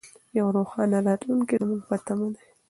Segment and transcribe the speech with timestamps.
[0.37, 2.43] یو روښانه راتلونکی زموږ په تمه دی.